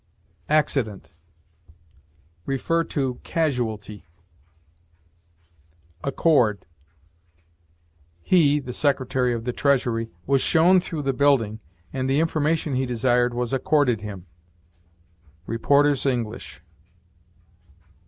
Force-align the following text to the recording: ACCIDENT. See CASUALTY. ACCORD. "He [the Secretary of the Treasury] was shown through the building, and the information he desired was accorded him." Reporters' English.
ACCIDENT. 0.49 1.11
See 2.47 3.13
CASUALTY. 3.23 4.03
ACCORD. 6.03 6.65
"He 8.23 8.59
[the 8.59 8.73
Secretary 8.73 9.31
of 9.31 9.43
the 9.43 9.53
Treasury] 9.53 10.09
was 10.25 10.41
shown 10.41 10.79
through 10.81 11.03
the 11.03 11.13
building, 11.13 11.59
and 11.93 12.09
the 12.09 12.19
information 12.19 12.73
he 12.73 12.87
desired 12.87 13.35
was 13.35 13.53
accorded 13.53 14.01
him." 14.01 14.25
Reporters' 15.45 16.07
English. 16.07 16.63